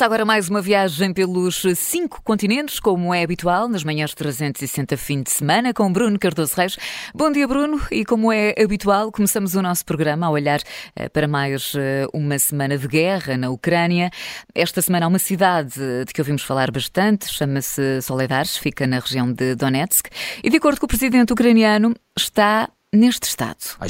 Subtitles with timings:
[0.00, 5.22] Começa agora mais uma viagem pelos cinco continentes, como é habitual, nas manhãs 360 fim
[5.22, 6.78] de semana, com Bruno Cardoso Reis.
[7.14, 10.62] Bom dia, Bruno, e como é habitual, começamos o nosso programa a olhar
[10.96, 14.10] eh, para mais eh, uma semana de guerra na Ucrânia.
[14.54, 15.74] Esta semana há uma cidade
[16.06, 20.08] de que ouvimos falar bastante, chama-se Soledar, fica na região de Donetsk,
[20.42, 23.76] e de acordo com o presidente ucraniano, está neste estado.
[23.78, 23.86] А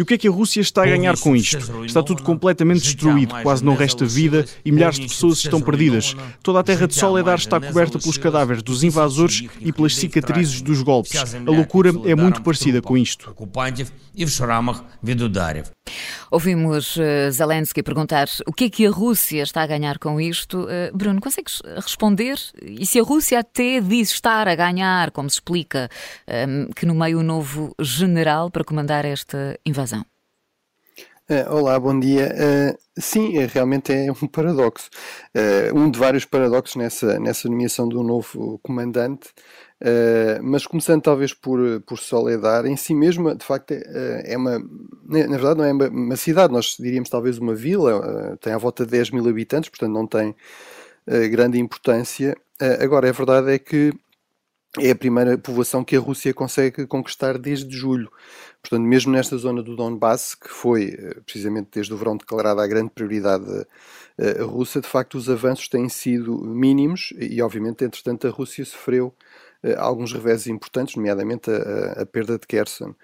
[0.00, 1.84] e o que é que a Rússia está a ganhar com isto?
[1.84, 6.16] Está tudo completamente destruído, quase não resta vida e milhares de pessoas estão perdidas.
[6.42, 10.62] Toda a terra de Soledar é está coberta pelos cadáveres dos invasores e pelas cicatrizes
[10.62, 11.34] dos golpes.
[11.34, 13.36] A loucura é muito parecida com isto.
[16.30, 20.66] Ouvimos eh, Zelensky perguntar o que é que a Rússia está a ganhar com isto.
[20.70, 22.38] Eh, Bruno, consegues responder?
[22.62, 25.88] E se a Rússia até diz estar a ganhar, como se explica,
[26.26, 29.89] ehm, que no meio o novo general para comandar esta invasão?
[31.30, 32.34] Uh, olá, bom dia.
[32.34, 34.90] Uh, sim, realmente é um paradoxo.
[35.32, 39.28] Uh, um de vários paradoxos nessa, nessa nomeação do novo comandante.
[40.42, 44.58] mas começando talvez por, por Soledar, em si mesma, de facto, é uma.
[44.58, 48.84] Na verdade, não é uma, uma, cidade, nós diríamos talvez uma vila, tem à volta
[48.84, 50.34] de 10 mil habitantes, portanto não tem
[51.30, 52.36] grande importância.
[52.80, 53.92] agora, a verdade é que
[54.78, 58.10] é a primeira povoação que a Rússia consegue conquistar desde julho.
[58.62, 62.66] Portanto, mesmo nesta zona do Donbass, que foi eh, precisamente desde o verão declarada a
[62.66, 68.30] grande prioridade uh, russa, de facto os avanços têm sido mínimos e, obviamente, entretanto, a
[68.30, 69.14] Rússia sofreu
[69.64, 72.94] uh, alguns reveses importantes, nomeadamente a, a perda de Kherson.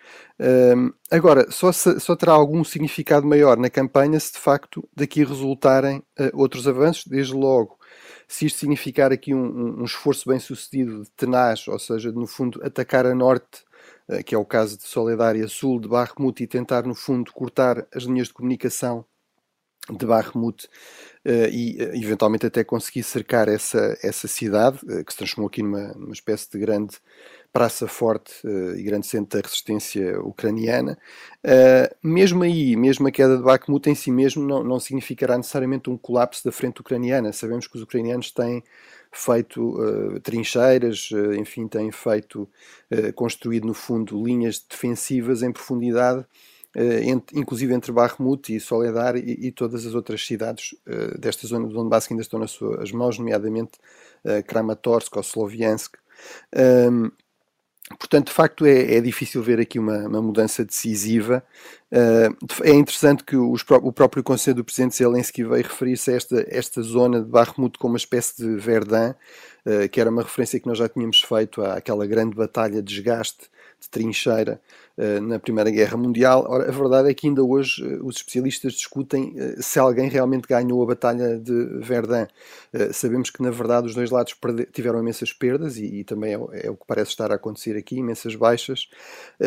[1.10, 6.02] Agora, só, se, só terá algum significado maior na campanha se de facto daqui resultarem
[6.34, 7.78] outros avanços, desde logo
[8.28, 12.60] se isto significar aqui um, um, esforço bem sucedido de tenaz, ou seja, no fundo
[12.64, 13.65] atacar a norte eh,
[14.24, 18.04] que é o caso de Solidária Sul de Barremut, e tentar, no fundo, cortar as
[18.04, 19.04] linhas de comunicação
[19.90, 20.66] de Barremut
[21.24, 25.88] uh, e uh, eventualmente até conseguir cercar essa, essa cidade, que se transformou aqui numa,
[25.94, 26.96] numa espécie de grande
[27.52, 28.32] praça forte
[28.76, 30.98] e grande centro da resistência ucraniana.
[32.02, 35.96] mesmo aí, mesmo a queda de Bakhmut em si mesmo não, não significará necessariamente um
[35.96, 37.32] colapso da frente ucraniana.
[37.32, 38.62] Sabemos que os ucranianos têm
[39.16, 42.48] feito uh, trincheiras, uh, enfim, tem feito,
[42.92, 46.24] uh, construído no fundo linhas defensivas em profundidade,
[47.32, 50.74] inclusive entre Bakhmut e Soledar e, e, todas as outras cidades
[51.18, 53.78] desta zona do Donbass que ainda estão nas suas mãos, nomeadamente
[54.46, 55.96] Kramatorsk ou Sloviansk.
[56.54, 57.10] Um,
[57.98, 61.44] Portanto, de facto, é, é difícil ver aqui uma, uma mudança decisiva.
[61.92, 66.46] Uh, é interessante que os, o próprio Conselho do Presidente Zelensky veio referir-se a esta,
[66.48, 70.66] esta zona de Barremut como uma espécie de Verdun, uh, que era uma referência que
[70.66, 73.48] nós já tínhamos feito àquela grande batalha de desgaste
[73.80, 74.60] de trincheira
[75.22, 76.46] na Primeira Guerra Mundial.
[76.48, 80.48] Ora, a verdade é que ainda hoje uh, os especialistas discutem uh, se alguém realmente
[80.48, 82.26] ganhou a Batalha de Verdun.
[82.92, 84.34] sabemos que, na verdade, os dois lados
[84.72, 87.96] tiveram imensas perdas e, e também é, é, o que parece estar a acontecer aqui,
[87.96, 88.88] imensas baixas.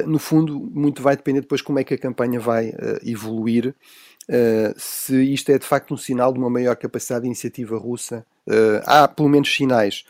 [0.06, 2.74] no fundo, muito vai depender depois como é que a campanha vai
[3.04, 3.74] evoluir.
[4.78, 8.26] Se isto é de facto um sinal de uma maior capacidade de iniciativa russa.
[8.86, 10.04] Há pelo menos sinais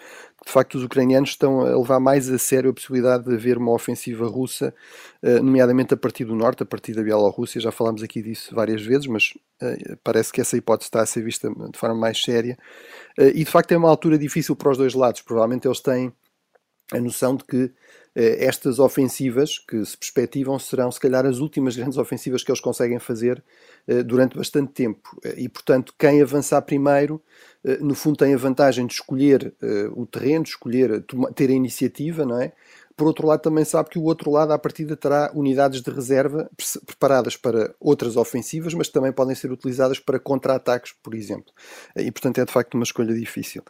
[0.50, 3.72] de facto os ucranianos estão a levar mais a sério a possibilidade de haver uma
[3.72, 4.74] ofensiva russa,
[5.22, 7.62] uh, nomeadamente a partir do norte, a partir da Bielorrússia.
[7.62, 9.34] Já falámos aqui disso várias vezes, mas
[10.04, 12.58] parece que essa hipótese está a ser vista de forma mais séria.
[13.18, 15.22] e de facto é uma altura difícil para os dois lados.
[15.22, 16.14] Provavelmente eles têm
[16.92, 17.72] a noção de que eh,
[18.22, 23.00] estas ofensivas que se perspectivam serão, se calhar, as últimas grandes ofensivas que eles conseguem
[23.00, 23.44] fazer
[23.88, 25.20] eh, durante bastante tempo.
[25.24, 27.22] Eh, e, portanto, quem avançar primeiro,
[27.82, 29.54] no fundo, tem a vantagem de escolher
[29.92, 31.04] o terreno, de escolher,
[31.36, 32.54] ter a iniciativa, não é?
[33.00, 36.52] Por outro lado, também sabe que o outro lado, à partida, terá unidades de reserva
[36.86, 41.54] preparadas para outras ofensivas, mas também podem ser utilizadas para contra-ataques, por exemplo.
[41.96, 43.64] E, portanto, é de facto uma escolha difícil.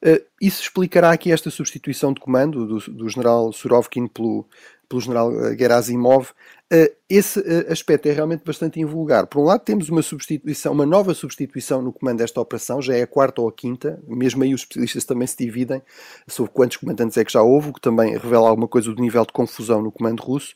[0.00, 4.46] Eh, isso explicará aqui esta substituição de comando do, do general Surovkin pelo,
[4.88, 6.30] pelo general eh, Gerasimov,
[6.70, 9.26] eh, esse eh, aspecto é realmente bastante invulgar.
[9.26, 13.02] Por um lado, temos uma substituição, uma nova substituição no comando desta operação, já é
[13.02, 15.82] a quarta ou a quinta, mesmo aí os especialistas também se dividem
[16.26, 19.24] sobre quantos comandantes é que já houve, o que também revela alguma coisa do nível
[19.24, 20.54] de confusão no comando russo,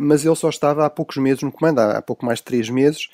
[0.00, 3.08] mas ele só estava há poucos meses no comando, há pouco mais de três meses,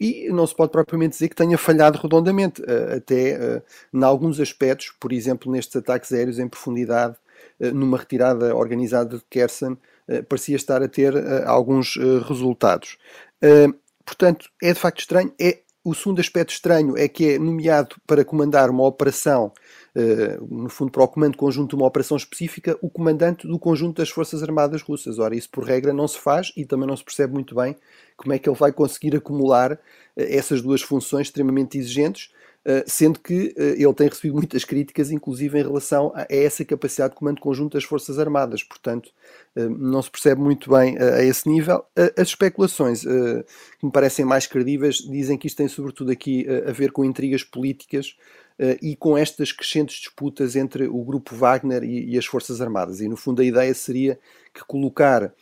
[0.00, 2.62] e não se pode propriamente dizer que tenha falhado redondamente,
[2.96, 3.62] até
[3.92, 7.16] em alguns aspectos, por exemplo, nestes ataques aéreos em profundidade
[7.72, 9.76] numa retirada organizada de Kherson,
[10.08, 11.96] eh, parecia estar a ter eh, alguns
[12.26, 12.98] resultados.
[14.04, 15.32] Portanto, é de facto estranho.
[15.40, 19.52] É o segundo aspecto estranho é que é nomeado para comandar uma operação,
[20.48, 24.08] no fundo para o comando conjunto de uma operação específica, o comandante do conjunto das
[24.08, 25.18] Forças Armadas Russas.
[25.18, 27.76] Ora, isso por regra não se faz e também não se percebe muito bem
[28.16, 29.78] como é que ele vai conseguir acumular
[30.16, 32.43] essas duas funções extremamente exigentes eh,
[32.86, 37.18] sendo que eh, ele tem recebido muitas críticas, inclusive em relação a essa capacidade de
[37.18, 38.62] comando conjunto das Forças Armadas.
[38.62, 39.10] Portanto,
[39.54, 41.84] eh, não se percebe muito bem a esse nível.
[42.16, 46.90] As especulações que me parecem mais credíveis dizem que isto tem sobretudo aqui a ver
[46.90, 48.16] com intrigas políticas
[48.80, 53.00] e com estas crescentes disputas entre o grupo Wagner e as Forças Armadas.
[53.00, 54.18] E, no fundo, a ideia seria
[54.52, 55.32] que colocar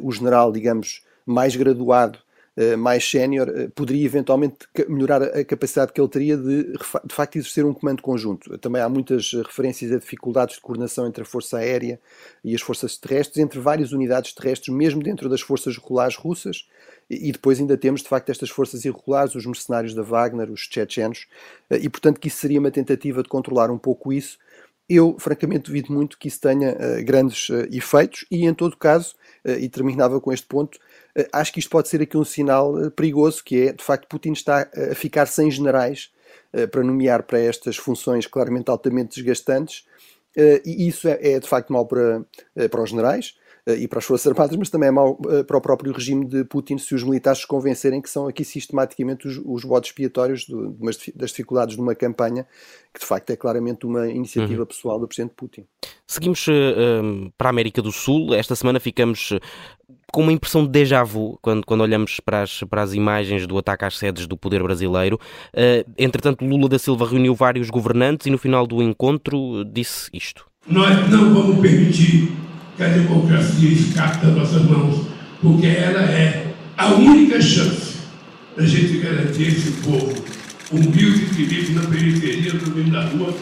[0.00, 2.25] o general, digamos, mais graduado eh,
[2.76, 7.66] mais sénior, eh, poderia eventualmente melhorar a capacidade que ele teria de, de facto, exercer
[7.66, 8.56] um comando conjunto.
[8.58, 12.00] Também há muitas referências a dificuldades de coordenação entre a Força Aérea
[12.42, 16.66] e as forças terrestres, entre várias unidades terrestres, mesmo dentro das forças regulares russas.
[17.10, 21.26] E depois ainda temos, de facto, estas forças irregulares, os mercenários da Wagner, os chechenos,
[21.68, 24.38] eh, e portanto que isso seria uma tentativa de controlar um pouco isso.
[24.88, 29.16] Eu, francamente, duvido muito que isso tenha uh, grandes uh, efeitos e, em todo caso,
[29.44, 30.78] uh, e terminava com este ponto,
[31.32, 34.68] acho que isto pode ser aqui um sinal perigoso, que é, de facto, Putin está
[34.90, 36.12] a ficar sem generais
[36.70, 39.86] para nomear para estas funções claramente altamente desgastantes,
[40.36, 42.22] e isso é, é de facto mau para,
[42.70, 43.34] para os generais
[43.66, 45.16] e para as Forças Armadas, mas também é mau
[45.46, 49.26] para o próprio regime de Putin se os militares se convencerem que são aqui sistematicamente
[49.26, 50.76] os, os bodes expiatórios do,
[51.14, 52.46] das dificuldades de uma campanha
[52.94, 54.66] que de facto é claramente uma iniciativa uhum.
[54.66, 55.64] pessoal do Presidente Putin.
[56.06, 58.32] Seguimos uh, para a América do Sul.
[58.34, 59.32] Esta semana ficamos
[60.12, 63.58] com uma impressão de déjà vu quando, quando olhamos para as, para as imagens do
[63.58, 65.18] ataque às sedes do poder brasileiro.
[65.48, 70.46] Uh, entretanto, Lula da Silva reuniu vários governantes e no final do encontro disse isto.
[70.66, 72.45] Nós não vamos permitir
[72.76, 75.06] que a democracia escape das nossas mãos,
[75.40, 77.96] porque ela é a única chance
[78.56, 80.12] da gente garantir esse povo
[80.72, 83.34] humilde que vive na periferia, do meio da rua,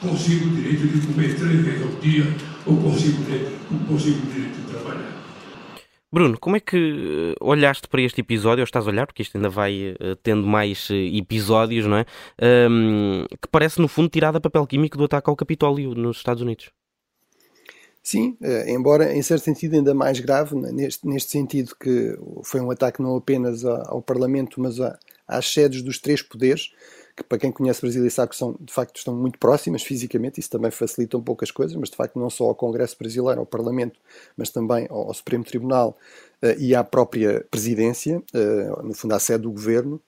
[0.00, 2.26] consiga o direito de comer três vezes ao dia
[2.66, 5.20] ou consiga, o direito de trabalhar.
[6.12, 9.36] Bruno, como é que eh, olhaste para este episódio, ou estás a olhar, porque isto
[9.36, 12.04] ainda vai uh, tendo mais uh, episódios, não é?
[12.68, 16.42] Um, que parece, no fundo, tirada a papel químico do ataque ao Capitólio nos Estados
[16.42, 16.70] Unidos.
[18.02, 18.36] Sim,
[18.66, 23.02] embora em certo sentido ainda mais grave, né, neste, neste sentido que foi um ataque
[23.02, 24.76] não apenas ao Parlamento, mas
[25.28, 26.72] às sedes dos três poderes,
[27.16, 30.50] que para quem conhece Brasília sabe que são, de facto estão muito próximas fisicamente, isso
[30.50, 33.46] também facilita um pouco as coisas, mas de facto não só ao Congresso Brasileiro, ao
[33.46, 34.00] Parlamento,
[34.36, 35.96] mas também ao, ao Supremo Tribunal
[36.42, 40.00] uh, e à própria Presidência, uh, no fundo à sede do Governo.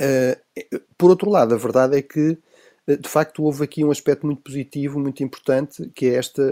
[0.00, 2.38] Uh, por outro lado, a verdade é que
[2.86, 6.42] de facto houve aqui um aspecto muito positivo, muito importante, que é esta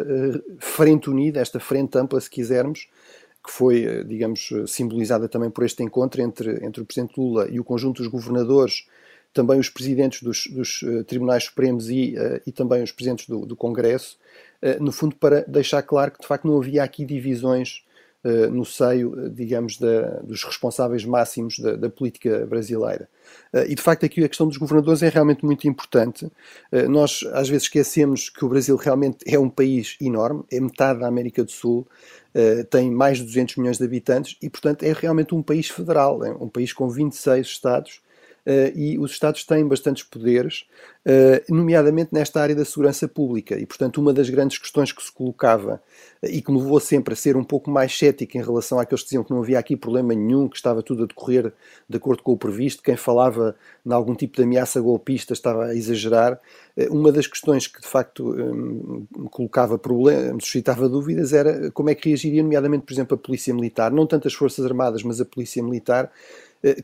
[0.59, 2.89] frente unida, esta frente ampla, se quisermos,
[3.45, 7.65] que foi, digamos, simbolizada também por este encontro entre, entre o Presidente Lula e o
[7.65, 8.87] conjunto dos governadores
[9.33, 12.15] também os presidentes dos, dos Tribunais Supremos e,
[12.47, 14.19] e também os presidentes do, do Congresso,
[14.81, 17.85] no fundo para deixar claro que de facto não havia aqui divisões
[18.51, 23.09] no seio, digamos, da, dos responsáveis máximos da, da política brasileira.
[23.67, 26.31] e de facto aqui a questão dos governadores é realmente muito importante.
[26.89, 31.07] nós às vezes esquecemos que o Brasil realmente é um país enorme, é metade da
[31.07, 31.87] América do Sul,
[32.69, 36.31] tem mais de 200 milhões de habitantes e portanto é realmente um país federal, é
[36.31, 38.01] um país com 26 estados
[38.47, 40.65] Uh, e os Estados têm bastantes poderes,
[41.07, 43.59] uh, nomeadamente nesta área da segurança pública.
[43.59, 45.83] E, portanto, uma das grandes questões que se colocava
[46.23, 49.03] uh, e que me levou sempre a ser um pouco mais cético em relação àqueles
[49.03, 51.53] que diziam que não havia aqui problema nenhum, que estava tudo a decorrer
[51.89, 53.55] de acordo com o previsto, quem falava
[53.85, 56.41] em algum tipo de ameaça golpista estava a exagerar.
[56.91, 61.91] uma das questões que, de facto, um, me colocava problema, me suscitava dúvidas era como
[61.91, 65.21] é que reagiria, nomeadamente, por exemplo, a Polícia Militar, não tanto as Forças Armadas, mas
[65.21, 66.11] a Polícia Militar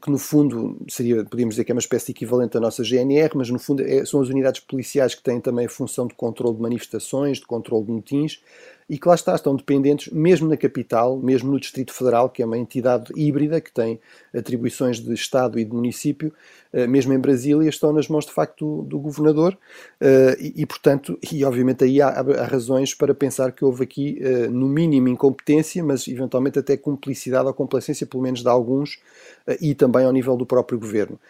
[0.00, 3.50] que no fundo seria, podíamos dizer que é uma espécie equivalente à nossa GNR, mas
[3.50, 6.62] no fundo é, são as unidades policiais que têm também a função de controle de
[6.62, 8.40] manifestações, de controle de motins,
[8.88, 12.46] e que lá está, estão dependentes, mesmo na capital, mesmo no Distrito Federal, que é
[12.46, 14.00] uma entidade híbrida, que tem
[14.32, 16.32] atribuições de Estado e de município,
[16.72, 19.58] eh, mesmo em Brasília, estão nas mãos de facto do, do governador,
[20.00, 24.18] eh, e, e, portanto, e obviamente aí há, há, razões para pensar que houve aqui,
[24.20, 29.00] eh, no mínimo, incompetência, mas eventualmente até cumplicidade ou complacência, pelo menos de alguns,
[29.60, 31.20] e também ao nível do próprio governo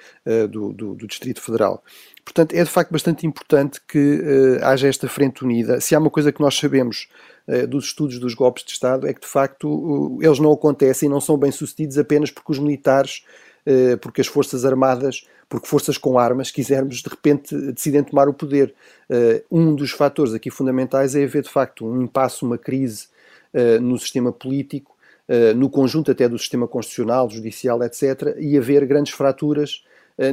[0.50, 1.82] do, do, do Distrito Federal.
[2.26, 5.80] Portanto, é de facto bastante importante que haja esta frente unida.
[5.80, 7.08] Se há uma coisa que nós sabemos
[7.46, 11.10] eh, dos estudos dos golpes de Estado é que, de facto, eles não acontecem e
[11.10, 13.24] não são bem sucedidos apenas porque os militares,
[13.64, 18.34] eh, porque as Forças Armadas, porque forças com armas, quisermos, de repente decidem tomar o
[18.34, 18.74] poder.
[19.48, 23.06] Um dos fatores aqui fundamentais é haver, de facto, um impasse, uma crise
[23.80, 24.96] no sistema político,
[25.54, 29.84] no conjunto até do sistema constitucional, judicial, etc., e haver grandes fraturas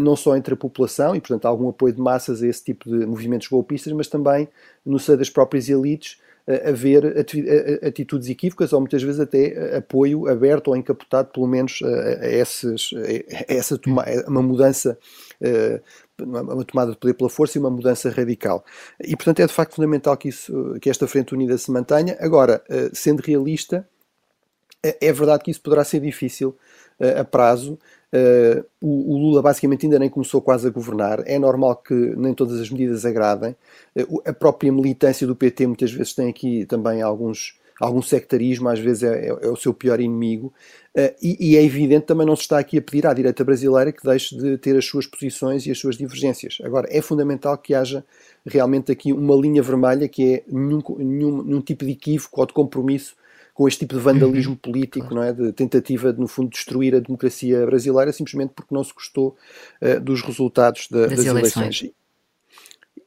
[0.02, 3.06] não só entre a população, e portanto algum apoio de massas a esse tipo de
[3.06, 4.48] movimentos golpistas, mas também
[4.86, 6.22] no seio das próprias elites,
[6.66, 7.26] haver
[7.86, 12.90] atitudes equívocas ou muitas vezes até apoio aberto ou encapotado, pelo menos a, essas,
[13.50, 14.98] a essa toma, uma mudança,
[16.20, 18.66] uma tomada de poder pela força e uma mudança radical.
[19.00, 22.18] E portanto é de facto fundamental que, isso, que esta Frente Unida se mantenha.
[22.20, 22.62] Agora,
[22.92, 23.88] sendo realista,
[24.84, 26.58] é verdade que isso poderá ser difícil
[27.18, 27.80] a prazo,
[28.14, 31.24] Uh, o, o, Lula basicamente ainda nem começou quase a governar.
[31.26, 33.56] É normal que nem todas as medidas agradem.
[33.96, 38.78] Uh, a própria militância do PT muitas vezes tem aqui também alguns, algum sectarismo, às
[38.78, 40.54] vezes é, é, é o seu pior inimigo.
[40.96, 43.92] Uh, e, e, é evidente também não se está aqui a pedir à direita brasileira
[43.92, 46.60] que deixe de ter as suas posições e as suas divergências.
[46.64, 48.06] Agora, é fundamental que haja
[48.46, 52.54] realmente aqui uma linha vermelha que é nenhum, nenhum, nenhum tipo de equívoco ou de
[52.54, 53.16] compromisso
[53.54, 54.58] com este tipo de vandalismo uhum.
[54.58, 55.32] político, não é?
[55.32, 59.36] De tentativa de, no fundo, destruir a democracia brasileira simplesmente porque não se gostou
[59.82, 61.82] uh, dos resultados da, das, das, eleições.
[61.82, 61.92] eleições.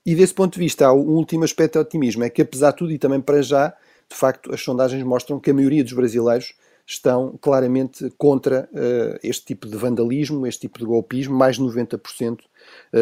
[0.05, 2.77] E desse ponto de vista, há um último aspecto de otimismo, é que apesar de
[2.77, 3.75] tudo e também para já,
[4.09, 6.55] de facto, as sondagens mostram que a maioria dos brasileiros
[6.87, 12.35] estão claramente contra uh, este tipo de vandalismo, este tipo de golpismo, mais de 90%
[12.35, 12.45] uh,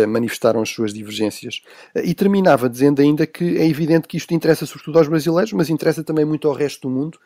[0.09, 1.62] manifestaram as suas divergências.
[1.94, 5.71] Uh, e terminava dizendo ainda que é evidente que isto interessa sobretudo aos brasileiros, mas
[5.71, 7.18] interessa também muito ao resto do mundo.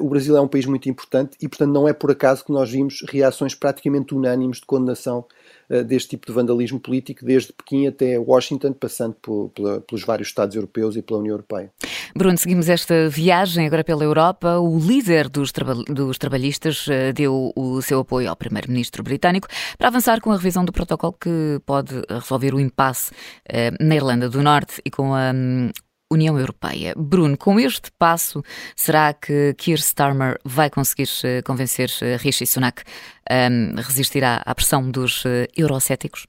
[0.00, 2.70] o Brasil é um país muito importante e, portanto, não é por acaso que nós
[2.70, 5.39] vimos reações praticamente unânimes de condenação eh,
[5.86, 10.96] deste tipo de vandalismo político, desde Pequim até Washington, passando por, pelos vários Estados europeus
[10.96, 11.70] e pela União Europeia.
[12.14, 14.58] Bruno, seguimos esta viagem agora pela Europa.
[14.58, 19.46] O líder dos, traba dos trabalhistas eh, deu o seu apoio ao primeiro-ministro britânico
[19.78, 23.12] para avançar com a revisão do protocolo que pode resolver o impasse
[23.48, 25.70] eh, na Irlanda do Norte e com a hum,
[26.10, 26.94] União Europeia.
[26.96, 28.42] Bruno, com este passo,
[28.74, 32.82] será que Keir Starmer vai conseguir eh, convencer eh, Rishi Sunak
[33.28, 36.26] a um, resistir à, pressão dos uh, eurocéticos?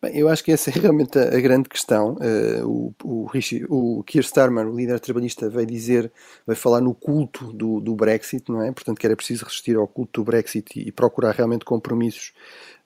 [0.00, 2.14] Bem, eu acho que essa é realmente a, a grande questão.
[2.14, 6.12] Uh, o, o, Rishi, o Keir Starmer, o líder trabalhista, vai dizer,
[6.46, 8.70] vai falar no culto do, do, Brexit, não é?
[8.70, 12.32] Portanto, que era preciso resistir ao culto do Brexit e, e procurar realmente compromissos,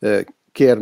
[0.02, 0.78] uh, quer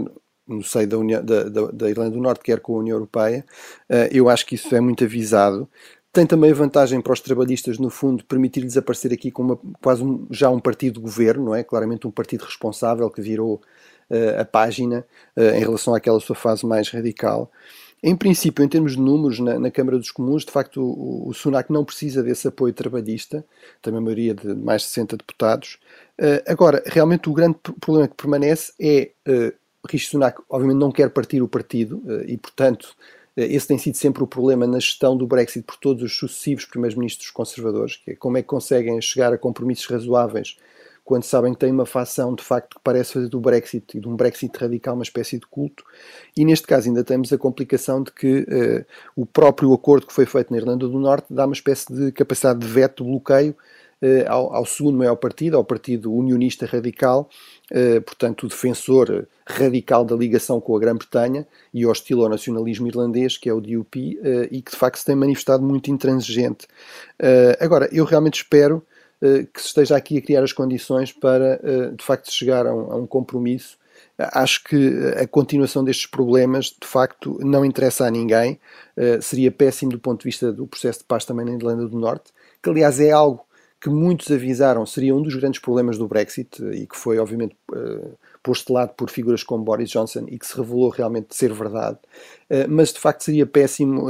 [0.49, 3.45] no seio da, União, da, da, da, Irlanda do Norte, quer com a União Europeia.
[3.89, 5.69] Uh, eu acho que isso é muito avisado.
[6.13, 10.27] Tem também a vantagem para os trabalhistas, no fundo, permitir-lhes aparecer aqui com quase um,
[10.31, 11.63] já um partido de governo, não é?
[11.63, 13.61] Claramente um partido responsável que virou
[14.11, 17.51] uh, a página uh, em relação àquela sua fase mais radical.
[18.03, 21.35] Em princípio, em termos de números na, na Câmara dos Comuns, de facto, o, o,
[21.35, 23.45] Sunak não precisa desse apoio trabalhista,
[23.83, 25.79] tem uma maioria de mais de 60 deputados.
[26.19, 29.11] Uh, agora, realmente o grande problema que permanece é
[29.87, 32.95] Rishi Sunak, obviamente, não quer partir o partido eh, e, portanto,
[33.37, 36.65] eh, esse tem sido sempre o problema na gestão do Brexit por todos os sucessivos
[36.65, 40.57] primeiros-ministros conservadores, que é como é que conseguem chegar a compromissos razoáveis
[41.09, 44.07] quando sabem que tem uma facção de facto que parece fazer do Brexit e de
[44.07, 45.83] um Brexit radical uma espécie de culto.
[46.37, 48.85] E neste caso ainda temos a complicação de que uh,
[49.17, 52.59] o próprio acordo que foi feito na Irlanda do Norte dá uma espécie de capacidade
[52.61, 53.57] de veto, de bloqueio
[54.29, 57.29] ao, ao, segundo maior partido, ao Partido Unionista Radical,
[57.71, 63.37] eh, portanto, o defensor radical da ligação com a Grã-Bretanha e hostil ao nacionalismo irlandês,
[63.37, 66.67] que é o DUP, eh, e que de facto se tem manifestado muito intransigente.
[67.19, 68.85] Eh, agora, eu realmente espero
[69.53, 71.61] que se esteja aqui a criar as condições para,
[71.93, 73.77] de facto, chegar a um, a um compromisso
[74.17, 78.61] acho que a continuação destes problemas de facto não interessa a ninguém,
[79.21, 82.31] seria péssimo do ponto de vista do processo de paz também na Irlanda do Norte,
[82.63, 83.45] que aliás é algo
[83.81, 88.17] que muitos avisaram seria um dos grandes problemas do Brexit e que foi, obviamente, uh,
[88.43, 91.99] posto de lado por figuras como Boris Johnson e que se revelou realmente ser verdade.
[92.51, 94.07] Uh, mas, de facto, seria péssimo,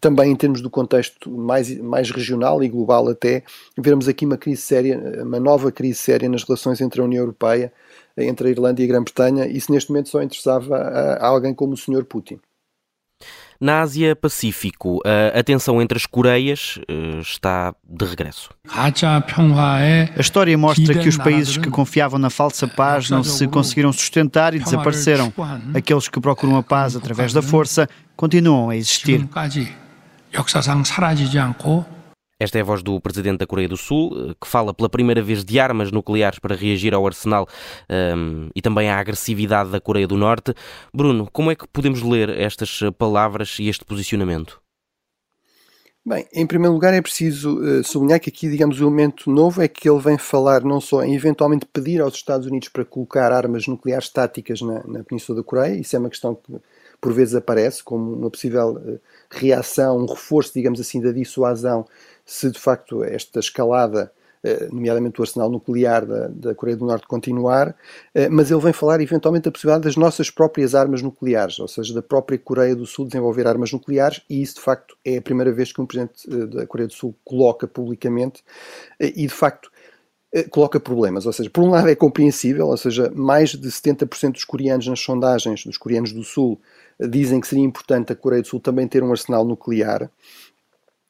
[0.00, 3.42] também em termos do contexto mais, mais regional e global até,
[3.76, 7.72] vermos aqui uma crise séria, uma nova crise séria nas relações entre a União Europeia,
[8.16, 9.46] entre a Irlanda e a Grã-Bretanha.
[9.46, 12.04] Isso, neste momento, só interessava a, a alguém como o Sr.
[12.04, 12.40] Putin.
[13.60, 15.00] Na Ásia-Pacífico,
[15.34, 18.50] a tensão entre as Coreias eh, está de regresso.
[20.16, 24.54] A história mostra que os países que confiavam na falsa paz não se conseguiram sustentar
[24.54, 25.32] e desapareceram.
[25.74, 29.26] Aqueles que procuram a paz através da força continuam a existir.
[32.38, 35.22] Esta é a voz do presidente da Coreia do Sul, eh, que fala pela primeira
[35.22, 37.48] vez de armas nucleares para reagir ao arsenal
[37.88, 40.52] um, ehm, e também à agressividade da Coreia do Norte.
[40.92, 44.60] Bruno, como é que podemos ler estas palavras e este posicionamento?
[46.04, 49.66] Bem, em primeiro lugar é preciso uh, sublinhar que aqui, digamos, o elemento novo é
[49.66, 53.66] que ele vem falar não só em eventualmente pedir aos Estados Unidos para colocar armas
[53.66, 56.54] nucleares táticas na, na Península da Coreia, isso é uma questão que
[57.00, 59.00] por vezes aparece como uma possível uh,
[59.30, 61.84] reação, um reforço, digamos assim, da dissuasão
[62.26, 64.12] se de facto esta escalada
[64.70, 67.74] nomeadamente o arsenal nuclear da, da Coreia do Norte, continuar,
[68.30, 72.02] mas ele vem falar eventualmente da possibilidade das nossas próprias armas nucleares, ou seja, da
[72.02, 75.72] própria Coreia do Sul desenvolver armas nucleares, e isso de facto é a primeira vez
[75.72, 78.44] que um presidente da Coreia do Sul coloca publicamente,
[79.00, 79.68] e de facto
[80.50, 84.44] coloca problemas, ou seja, por um lado é compreensível, ou seja, mais de 70% dos
[84.44, 86.60] coreanos nas sondagens, dos coreanos do Sul,
[87.00, 90.10] dizem que seria importante a Coreia do Sul também ter um arsenal nuclear.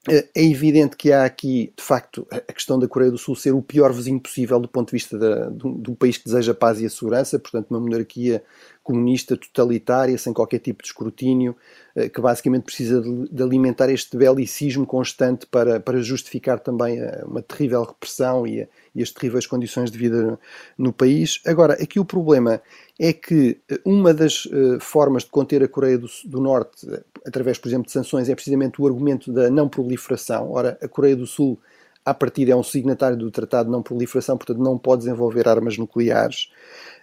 [0.09, 3.63] É evidente que há aqui, de facto, a questão da Coreia do Sul ser o
[3.63, 5.51] pior vizinho possível do ponto de vista de,
[5.83, 8.43] de um país que deseja paz e a segurança, portanto, uma monarquia
[8.87, 11.57] comunista totalitária, sem qualquer tipo de escrutínio,
[11.97, 17.43] eh, que basicamente precisa de, alimentar este belicismo constante para, para justificar também eh, uma
[17.43, 20.39] terrível repressão e, e as terríveis condições de vida
[20.79, 21.41] no país.
[21.45, 22.63] Agora, aqui o problema
[22.97, 24.49] é que eh, uma das
[24.81, 26.87] formas de conter a Coreia do, do Norte,
[27.27, 30.53] através, por exemplo, de sanções, é precisamente o argumento da não proliferação.
[30.53, 31.59] Ora, a Coreia do Sul
[32.07, 35.77] à partida é um signatário do Tratado de Não Proliferação, portanto não pode desenvolver armas
[35.77, 36.53] nucleares.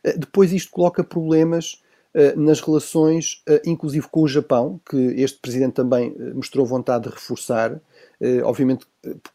[0.01, 1.83] Eh, depois isto coloca problemas
[2.13, 7.09] eh, nas relações, eh, inclusive com o Japão, que este presidente também mostrou vontade de
[7.09, 7.79] reforçar.
[8.45, 8.85] Obviamente,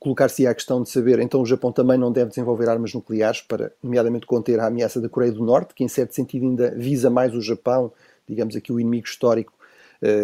[0.01, 3.71] colocar-se a questão de saber, então o Japão também não deve desenvolver armas nucleares para,
[3.83, 7.35] nomeadamente, conter a ameaça da Coreia do Norte, que em certo sentido ainda visa mais
[7.35, 7.93] o Japão,
[8.27, 9.53] digamos aqui o inimigo histórico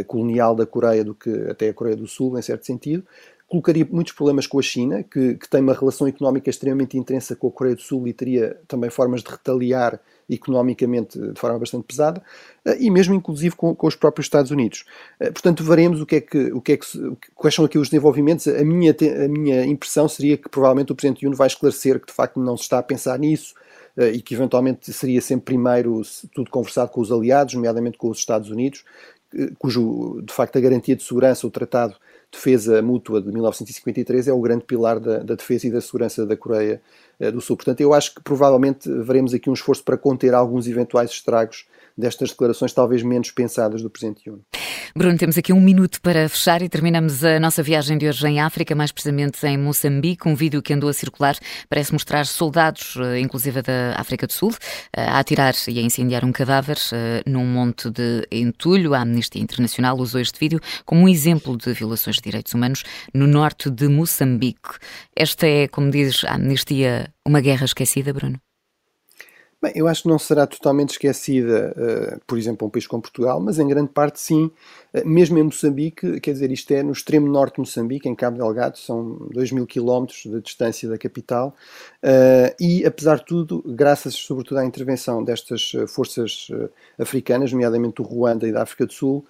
[0.06, 3.04] colonial da Coreia do que até a Coreia do Sul, em certo sentido
[3.48, 7.48] colocaria muitos problemas com a China, que, que, tem uma relação económica extremamente intensa com
[7.48, 12.22] a Coreia do Sul e teria também formas de retaliar economicamente de forma bastante pesada,
[12.64, 14.84] eh, e mesmo inclusive com, com os próprios Estados Unidos.
[15.20, 16.86] Eh, portanto, veremos o que é que, o que é que,
[17.34, 18.48] quais são aqui os desenvolvimentos.
[18.48, 22.12] A minha, a minha impressão seria que provavelmente o Presidente Yuno vai esclarecer que de
[22.12, 23.54] facto não se está a pensar nisso,
[23.96, 26.00] eh, e que eventualmente seria sempre primeiro
[26.34, 28.84] tudo conversado com os aliados, nomeadamente com os Estados Unidos,
[29.58, 31.96] cujo de facto a garantia de segurança, o tratado
[32.34, 36.36] defesa mútua de 1953 é o grande pilar da, da defesa e da segurança da
[36.36, 36.82] Coreia
[37.18, 37.56] eh, do Sul.
[37.56, 42.30] Portanto, eu acho que provavelmente veremos aqui um esforço para conter alguns eventuais estragos destas
[42.30, 44.42] declarações talvez menos pensadas do Presidente Yuno.
[44.96, 48.40] Bruno, temos aqui um minuto para fechar e terminamos a nossa viagem de hoje em
[48.40, 50.28] África, mais precisamente em Moçambique.
[50.28, 51.36] Um vídeo que andou a circular
[51.68, 54.54] parece mostrar soldados, eh, inclusive da África do Sul,
[54.96, 58.94] eh, a atirar e a incendiar um cadáver eh, num monte de entulho.
[58.94, 63.26] A Amnistia Internacional usou este vídeo como um exemplo de violações de direitos humanos no
[63.26, 64.78] norte de Moçambique.
[65.16, 68.38] Esta é, como diz a Amnistia, uma guerra esquecida, Bruno?
[69.64, 73.40] Bem, eu acho que não será totalmente esquecida, uh, por exemplo, um país como Portugal,
[73.40, 74.50] mas em grande parte sim,
[74.92, 78.36] uh, mesmo em Moçambique, quer dizer, isto é no extremo norte de Moçambique, em Cabo
[78.36, 81.56] Delgado, são 2 mil quilómetros de distância da capital,
[82.02, 86.48] uh, e apesar de tudo, graças sobretudo à intervenção destas forças
[86.98, 89.24] africanas, nomeadamente do Ruanda e da África do Sul,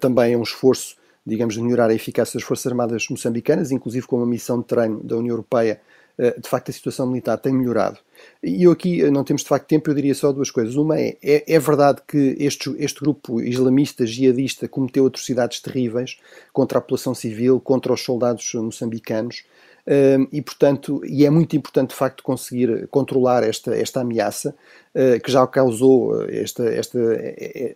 [0.00, 4.16] também é um esforço, digamos, de melhorar a eficácia das Forças Armadas moçambicanas, inclusive com
[4.16, 5.80] uma missão de treino da União Europeia
[6.18, 7.98] de facto a situação militar tem melhorado.
[8.42, 10.74] E eu aqui eh, não temos de facto tempo, eu diria só duas coisas.
[10.76, 16.18] Uma é, é, é verdade que este, este grupo islamista, jihadista, cometeu atrocidades terríveis
[16.52, 19.44] contra a população civil, contra os soldados moçambicanos,
[19.88, 24.54] um, e portanto, e é muito importante de facto conseguir controlar esta, esta ameaça,
[24.94, 26.98] uh, que já causou, esta, esta,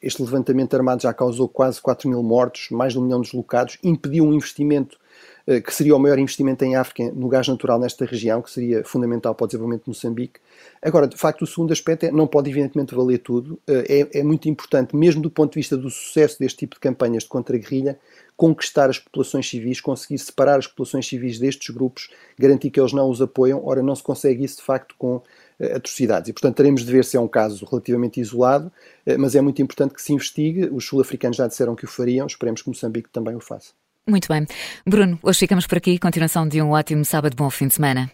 [0.02, 3.78] este levantamento armado já causou quase 4 mil mortos, mais de um milhão de deslocados,
[3.82, 5.01] impediu um investimento eh,
[5.64, 9.34] que seria o maior investimento em África no gás natural nesta região, que seria fundamental
[9.34, 10.40] para o desenvolvimento de Moçambique.
[10.80, 14.22] Agora, de facto, o segundo aspecto é, não pode evidentemente valer tudo, eh, é, é
[14.22, 17.98] muito importante, mesmo do ponto de vista do sucesso deste tipo de campanhas de contra-guerrilha,
[18.36, 23.08] conquistar as populações civis, conseguir separar as populações civis destes grupos, garantir que eles não
[23.08, 23.64] os apoiam.
[23.64, 25.22] Ora, não se consegue isso de facto com uh,
[25.76, 26.28] atrocidades.
[26.28, 28.72] E, portanto, teremos de ver se é um caso relativamente isolado,
[29.18, 30.68] mas é muito importante que se investigue.
[30.72, 33.81] Os sul-africanos já disseram que o fariam, esperemos que Moçambique também o faça.
[34.08, 34.46] Muito bem.
[34.86, 35.98] Bruno, hoje ficamos por aqui.
[35.98, 38.10] Continuação de um ótimo sábado, bom fim de semana.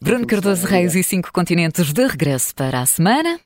[0.00, 3.40] Bruno Cardoso Reis e cinco continentes de regresso para a semana.